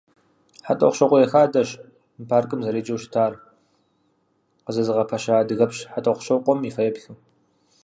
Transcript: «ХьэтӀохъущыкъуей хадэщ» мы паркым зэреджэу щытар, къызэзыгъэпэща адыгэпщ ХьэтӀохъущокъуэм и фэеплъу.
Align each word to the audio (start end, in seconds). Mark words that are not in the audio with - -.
«ХьэтӀохъущыкъуей 0.67 1.27
хадэщ» 1.31 1.69
мы 2.19 2.23
паркым 2.29 2.59
зэреджэу 2.65 3.01
щытар, 3.01 3.33
къызэзыгъэпэща 4.65 5.33
адыгэпщ 5.41 5.77
ХьэтӀохъущокъуэм 5.91 6.59
и 6.69 6.71
фэеплъу. 6.75 7.15